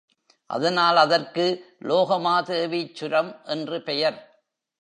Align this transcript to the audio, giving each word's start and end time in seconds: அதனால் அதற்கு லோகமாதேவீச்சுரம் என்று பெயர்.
அதனால் 0.49 0.95
அதற்கு 0.95 1.45
லோகமாதேவீச்சுரம் 1.83 3.45
என்று 3.45 3.81
பெயர். 3.81 4.17